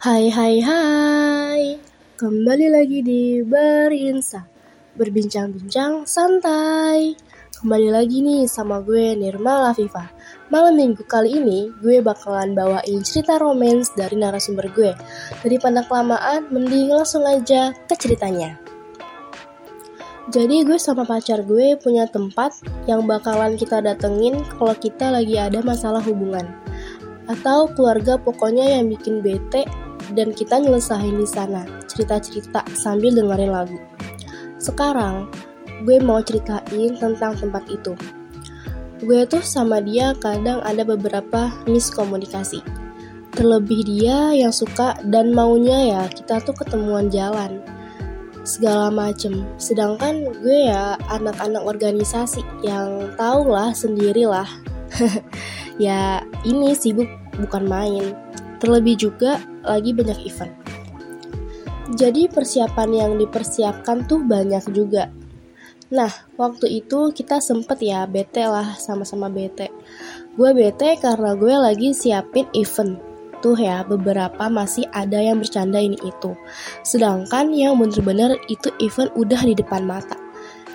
Hai 0.00 0.32
hai 0.32 0.64
hai. 0.64 1.76
Kembali 2.16 2.72
lagi 2.72 3.04
di 3.04 3.44
Berinsa 3.44 4.48
Berbincang-bincang 4.96 6.08
santai. 6.08 7.12
Kembali 7.60 7.92
lagi 7.92 8.24
nih 8.24 8.48
sama 8.48 8.80
gue 8.80 9.12
Nirma 9.12 9.68
Lafifa 9.68 10.08
Malam 10.48 10.80
minggu 10.80 11.04
kali 11.04 11.36
ini 11.44 11.68
gue 11.84 12.00
bakalan 12.00 12.56
bawain 12.56 13.04
cerita 13.04 13.36
romans 13.36 13.92
dari 13.92 14.16
narasumber 14.16 14.72
gue. 14.72 14.96
Daripada 15.44 15.84
kelamaan 15.84 16.48
mending 16.48 16.96
langsung 16.96 17.28
aja 17.28 17.76
ke 17.84 17.92
ceritanya. 17.92 18.56
Jadi 20.32 20.64
gue 20.64 20.80
sama 20.80 21.04
pacar 21.04 21.44
gue 21.44 21.76
punya 21.76 22.08
tempat 22.08 22.56
yang 22.88 23.04
bakalan 23.04 23.52
kita 23.60 23.84
datengin 23.84 24.40
kalau 24.56 24.72
kita 24.72 25.12
lagi 25.12 25.36
ada 25.36 25.60
masalah 25.60 26.00
hubungan. 26.00 26.48
Atau 27.28 27.68
keluarga 27.76 28.16
pokoknya 28.16 28.80
yang 28.80 28.88
bikin 28.88 29.20
bete 29.20 29.89
dan 30.14 30.34
kita 30.34 30.58
nyelesain 30.58 31.14
di 31.14 31.26
sana, 31.26 31.66
cerita-cerita 31.86 32.66
sambil 32.74 33.14
dengerin 33.14 33.52
lagu. 33.54 33.78
Sekarang, 34.60 35.30
gue 35.86 35.96
mau 36.02 36.20
ceritain 36.20 36.92
tentang 36.98 37.32
tempat 37.38 37.64
itu. 37.70 37.96
Gue 39.00 39.24
tuh 39.24 39.40
sama 39.40 39.80
dia 39.80 40.12
kadang 40.20 40.60
ada 40.60 40.84
beberapa 40.84 41.48
miskomunikasi. 41.64 42.60
Terlebih 43.32 43.86
dia 43.88 44.36
yang 44.36 44.52
suka 44.52 45.00
dan 45.08 45.32
maunya 45.32 45.96
ya 45.96 46.02
kita 46.12 46.44
tuh 46.44 46.52
ketemuan 46.52 47.08
jalan. 47.08 47.64
Segala 48.44 48.92
macem. 48.92 49.48
Sedangkan 49.56 50.28
gue 50.44 50.68
ya 50.68 51.00
anak-anak 51.08 51.64
organisasi 51.64 52.44
yang 52.60 53.08
tau 53.16 53.48
lah 53.48 53.72
sendirilah. 53.72 54.48
ya 55.80 56.20
ini 56.44 56.76
sibuk 56.76 57.08
bukan 57.40 57.64
main. 57.64 58.12
Terlebih 58.60 58.94
juga 59.00 59.40
lagi 59.64 59.96
banyak 59.96 60.20
event. 60.28 60.52
Jadi 61.90 62.30
persiapan 62.30 62.90
yang 62.94 63.12
dipersiapkan 63.18 64.06
tuh 64.06 64.22
banyak 64.22 64.62
juga. 64.70 65.10
Nah, 65.90 66.12
waktu 66.38 66.84
itu 66.84 67.10
kita 67.10 67.42
sempet 67.42 67.82
ya 67.82 68.06
bete 68.06 68.46
lah 68.46 68.78
sama-sama 68.78 69.26
bete. 69.26 69.74
Gue 70.38 70.54
bete 70.54 70.94
karena 71.02 71.34
gue 71.34 71.50
lagi 71.50 71.90
siapin 71.90 72.46
event. 72.54 73.02
Tuh 73.42 73.58
ya, 73.58 73.82
beberapa 73.82 74.46
masih 74.52 74.86
ada 74.94 75.18
yang 75.18 75.42
bercanda 75.42 75.82
ini 75.82 75.98
itu. 75.98 76.36
Sedangkan 76.86 77.50
yang 77.50 77.80
bener-bener 77.80 78.38
itu 78.46 78.70
event 78.78 79.10
udah 79.18 79.42
di 79.42 79.56
depan 79.58 79.82
mata. 79.82 80.29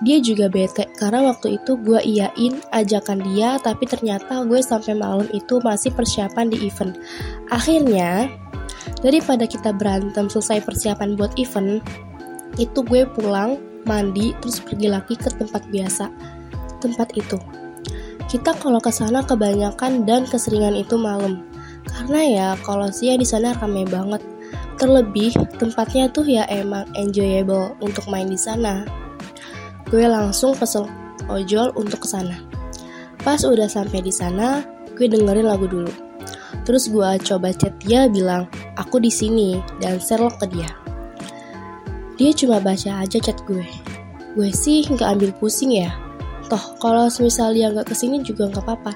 Dia 0.00 0.16
juga 0.16 0.48
bete 0.48 0.88
karena 0.96 1.28
waktu 1.28 1.60
itu 1.60 1.76
gue 1.76 2.00
iyain 2.00 2.56
ajakan 2.72 3.20
dia 3.20 3.60
tapi 3.60 3.84
ternyata 3.84 4.48
gue 4.48 4.56
sampai 4.64 4.96
malam 4.96 5.28
itu 5.36 5.60
masih 5.60 5.92
persiapan 5.92 6.48
di 6.48 6.64
event. 6.64 6.96
Akhirnya 7.52 8.32
daripada 9.04 9.44
kita 9.44 9.76
berantem 9.76 10.32
selesai 10.32 10.64
persiapan 10.64 11.20
buat 11.20 11.36
event, 11.36 11.84
itu 12.56 12.80
gue 12.80 13.04
pulang, 13.12 13.60
mandi, 13.84 14.32
terus 14.40 14.64
pergi 14.64 14.88
lagi 14.88 15.14
ke 15.20 15.28
tempat 15.36 15.68
biasa. 15.68 16.08
Tempat 16.80 17.12
itu. 17.20 17.36
Kita 18.24 18.56
kalau 18.56 18.80
ke 18.80 18.88
sana 18.88 19.20
kebanyakan 19.20 20.08
dan 20.08 20.24
keseringan 20.24 20.80
itu 20.80 20.96
malam. 20.96 21.44
Karena 21.84 22.20
ya 22.24 22.48
kalau 22.64 22.88
siang 22.88 23.20
di 23.20 23.28
sana 23.28 23.52
ramai 23.52 23.84
banget. 23.84 24.24
Terlebih 24.80 25.36
tempatnya 25.60 26.08
tuh 26.08 26.24
ya 26.24 26.48
emang 26.48 26.88
enjoyable 26.96 27.76
untuk 27.84 28.08
main 28.08 28.32
di 28.32 28.40
sana 28.40 28.99
gue 29.90 30.06
langsung 30.06 30.54
pesen 30.54 30.86
ojol 31.26 31.74
untuk 31.74 32.06
ke 32.06 32.08
sana. 32.08 32.38
Pas 33.20 33.42
udah 33.42 33.66
sampai 33.66 34.00
di 34.00 34.14
sana, 34.14 34.64
gue 34.96 35.10
dengerin 35.10 35.44
lagu 35.44 35.66
dulu. 35.66 35.90
Terus 36.64 36.88
gue 36.88 37.10
coba 37.26 37.50
chat 37.50 37.74
dia 37.82 38.06
bilang, 38.06 38.46
aku 38.78 39.02
di 39.02 39.10
sini 39.10 39.58
dan 39.82 39.98
share 39.98 40.30
ke 40.38 40.46
dia. 40.48 40.70
Dia 42.16 42.30
cuma 42.36 42.62
baca 42.62 43.02
aja 43.02 43.18
chat 43.18 43.36
gue. 43.44 43.66
Gue 44.38 44.50
sih 44.54 44.86
nggak 44.86 45.18
ambil 45.18 45.30
pusing 45.42 45.74
ya. 45.74 45.90
Toh 46.46 46.78
kalau 46.82 47.06
misal 47.22 47.54
dia 47.54 47.70
nggak 47.70 47.90
ke 47.90 47.94
sini 47.94 48.22
juga 48.22 48.46
nggak 48.50 48.62
apa-apa. 48.62 48.92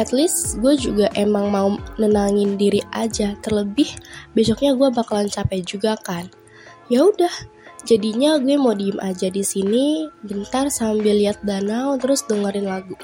At 0.00 0.14
least 0.14 0.62
gue 0.64 0.78
juga 0.78 1.12
emang 1.18 1.52
mau 1.52 1.76
nenangin 2.00 2.56
diri 2.56 2.80
aja. 2.96 3.36
Terlebih 3.44 3.92
besoknya 4.32 4.72
gue 4.78 4.88
bakalan 4.94 5.28
capek 5.28 5.60
juga 5.66 5.98
kan. 6.00 6.30
Ya 6.88 7.04
udah, 7.04 7.32
Jadinya 7.86 8.42
gue 8.42 8.58
mau 8.58 8.74
diem 8.74 8.98
aja 8.98 9.30
di 9.30 9.46
sini, 9.46 10.10
bentar 10.26 10.66
sambil 10.66 11.14
lihat 11.14 11.38
danau 11.46 11.94
terus 11.94 12.26
dengerin 12.26 12.66
lagu. 12.66 12.98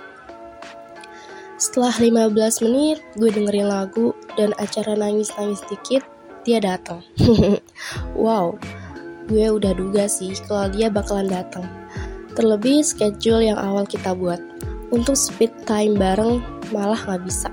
Setelah 1.54 1.94
15 1.94 2.66
menit, 2.66 2.98
gue 3.14 3.30
dengerin 3.30 3.70
lagu 3.70 4.10
dan 4.34 4.50
acara 4.58 4.98
nangis-nangis 4.98 5.62
dikit, 5.70 6.02
dia 6.42 6.58
datang. 6.58 7.06
wow, 8.18 8.58
gue 9.30 9.46
udah 9.46 9.78
duga 9.78 10.10
sih 10.10 10.34
kalau 10.50 10.66
dia 10.74 10.90
bakalan 10.90 11.30
datang. 11.30 11.62
Terlebih 12.34 12.82
schedule 12.82 13.46
yang 13.46 13.58
awal 13.62 13.86
kita 13.86 14.10
buat. 14.10 14.42
Untuk 14.90 15.14
speed 15.14 15.54
time 15.70 15.94
bareng 15.94 16.42
malah 16.74 16.98
gak 16.98 17.22
bisa. 17.22 17.48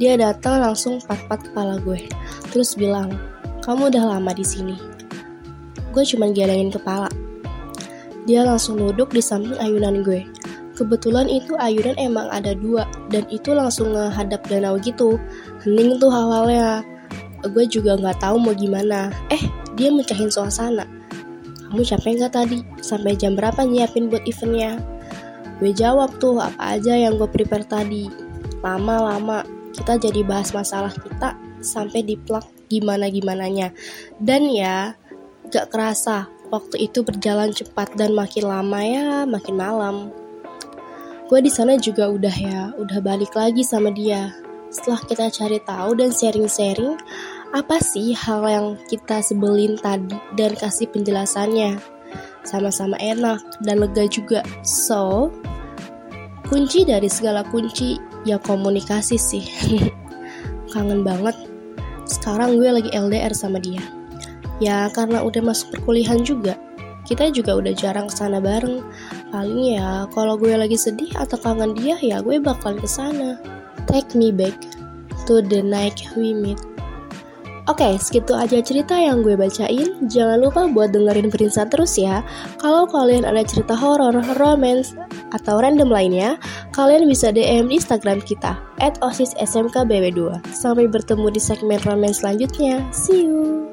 Dia 0.00 0.16
datang 0.16 0.64
langsung 0.64 1.04
pat-pat 1.04 1.52
kepala 1.52 1.76
gue, 1.84 2.08
terus 2.48 2.72
bilang, 2.72 3.12
kamu 3.60 3.92
udah 3.92 4.16
lama 4.16 4.32
di 4.32 4.44
sini 4.44 4.96
gue 5.96 6.04
cuma 6.04 6.28
gelengin 6.28 6.68
kepala. 6.68 7.08
Dia 8.28 8.44
langsung 8.44 8.76
duduk 8.76 9.16
di 9.16 9.24
samping 9.24 9.56
ayunan 9.56 10.04
gue. 10.04 10.28
Kebetulan 10.76 11.24
itu 11.32 11.56
ayunan 11.56 11.96
emang 11.96 12.28
ada 12.28 12.52
dua, 12.52 12.84
dan 13.08 13.24
itu 13.32 13.56
langsung 13.56 13.96
ngehadap 13.96 14.44
danau 14.44 14.76
gitu. 14.76 15.16
Hening 15.64 15.96
tuh 15.96 16.12
awalnya. 16.12 16.84
Gue 17.48 17.64
juga 17.64 17.96
nggak 17.96 18.20
tahu 18.20 18.36
mau 18.36 18.52
gimana. 18.52 19.08
Eh, 19.32 19.40
dia 19.80 19.88
mencahin 19.88 20.28
suasana. 20.28 20.84
Kamu 21.72 21.80
capek 21.80 22.20
nggak 22.20 22.34
tadi? 22.36 22.60
Sampai 22.84 23.16
jam 23.16 23.32
berapa 23.32 23.64
nyiapin 23.64 24.12
buat 24.12 24.28
eventnya? 24.28 24.76
Gue 25.56 25.72
jawab 25.72 26.12
tuh 26.20 26.36
apa 26.36 26.76
aja 26.76 26.92
yang 26.92 27.16
gue 27.16 27.30
prepare 27.32 27.64
tadi. 27.64 28.12
Lama-lama 28.60 29.48
kita 29.72 29.96
jadi 29.96 30.20
bahas 30.28 30.52
masalah 30.52 30.92
kita 30.92 31.40
sampai 31.64 32.04
di 32.04 32.20
plug 32.20 32.44
gimana-gimananya. 32.68 33.72
Dan 34.20 34.52
ya, 34.52 34.92
Gak 35.46 35.70
kerasa, 35.70 36.26
waktu 36.50 36.90
itu 36.90 37.06
berjalan 37.06 37.54
cepat 37.54 37.94
dan 37.94 38.14
makin 38.18 38.50
lama 38.50 38.80
ya 38.82 39.22
makin 39.22 39.54
malam. 39.54 39.96
Gue 41.26 41.42
di 41.42 41.50
sana 41.50 41.74
juga 41.74 42.06
udah 42.06 42.36
ya, 42.38 42.62
udah 42.78 42.98
balik 43.02 43.34
lagi 43.34 43.66
sama 43.66 43.90
dia. 43.90 44.30
Setelah 44.70 45.02
kita 45.06 45.26
cari 45.30 45.58
tahu 45.62 45.98
dan 45.98 46.10
sharing-sharing, 46.14 46.94
apa 47.50 47.78
sih 47.82 48.14
hal 48.14 48.42
yang 48.46 48.66
kita 48.86 49.22
sebelin 49.22 49.74
tadi 49.78 50.14
dan 50.38 50.54
kasih 50.54 50.90
penjelasannya. 50.90 51.78
Sama-sama 52.46 52.94
enak 53.02 53.42
dan 53.66 53.82
lega 53.82 54.06
juga. 54.06 54.46
So, 54.62 55.34
kunci 56.46 56.86
dari 56.86 57.10
segala 57.10 57.42
kunci 57.42 57.98
ya 58.22 58.38
komunikasi 58.38 59.18
sih. 59.18 59.46
Kangen 60.74 61.02
banget. 61.02 61.34
Sekarang 62.06 62.54
gue 62.58 62.70
lagi 62.70 62.90
LDR 62.94 63.34
sama 63.34 63.58
dia. 63.58 63.82
Ya 64.62 64.88
karena 64.92 65.20
udah 65.20 65.42
masuk 65.44 65.76
perkuliahan 65.76 66.24
juga, 66.24 66.56
kita 67.06 67.30
juga 67.30 67.54
udah 67.54 67.72
jarang 67.72 68.10
ke 68.10 68.14
sana 68.18 68.42
bareng. 68.42 68.82
Paling 69.30 69.78
ya 69.78 70.10
kalau 70.10 70.34
gue 70.34 70.52
lagi 70.52 70.74
sedih 70.74 71.14
atau 71.14 71.38
kangen 71.38 71.72
dia 71.78 71.94
ya 72.02 72.18
gue 72.20 72.42
bakal 72.42 72.74
ke 72.74 72.88
sana. 72.90 73.38
Take 73.86 74.18
me 74.18 74.34
back 74.34 74.58
to 75.30 75.38
the 75.38 75.62
night 75.62 76.02
we 76.18 76.34
meet. 76.34 76.58
Oke, 77.66 77.82
okay, 77.82 77.98
segitu 77.98 78.30
aja 78.30 78.62
cerita 78.62 78.94
yang 78.94 79.26
gue 79.26 79.34
bacain. 79.34 79.98
Jangan 80.06 80.38
lupa 80.38 80.70
buat 80.70 80.94
dengerin 80.94 81.34
Prinsa 81.34 81.66
terus 81.66 81.98
ya. 81.98 82.22
Kalau 82.62 82.86
kalian 82.86 83.26
ada 83.26 83.42
cerita 83.42 83.74
horor, 83.74 84.14
romance, 84.38 84.94
atau 85.34 85.58
random 85.58 85.90
lainnya, 85.90 86.38
kalian 86.70 87.10
bisa 87.10 87.34
DM 87.34 87.66
di 87.66 87.82
Instagram 87.82 88.22
kita 88.22 88.54
at 88.78 88.94
osissmkbb2. 89.02 90.46
Sampai 90.54 90.86
bertemu 90.86 91.26
di 91.34 91.42
segmen 91.42 91.82
romance 91.82 92.22
selanjutnya. 92.22 92.86
See 92.94 93.26
you! 93.26 93.65